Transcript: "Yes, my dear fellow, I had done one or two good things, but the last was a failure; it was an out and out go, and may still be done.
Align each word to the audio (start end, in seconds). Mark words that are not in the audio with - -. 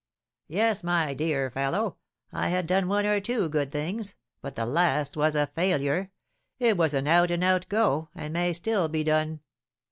"Yes, 0.47 0.81
my 0.83 1.13
dear 1.13 1.51
fellow, 1.51 1.97
I 2.31 2.47
had 2.47 2.65
done 2.65 2.87
one 2.87 3.05
or 3.05 3.19
two 3.21 3.47
good 3.49 3.71
things, 3.71 4.15
but 4.41 4.55
the 4.55 4.65
last 4.65 5.15
was 5.15 5.35
a 5.35 5.45
failure; 5.53 6.09
it 6.57 6.75
was 6.75 6.95
an 6.95 7.07
out 7.07 7.29
and 7.29 7.43
out 7.43 7.69
go, 7.69 8.09
and 8.15 8.33
may 8.33 8.51
still 8.53 8.89
be 8.89 9.03
done. 9.03 9.41